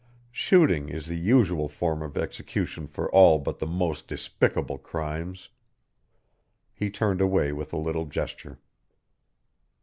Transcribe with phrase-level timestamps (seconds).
[0.31, 5.49] Shooting is the usual form of execution for all but the most despicable crimes.
[6.73, 8.57] He turned away with a little gesture.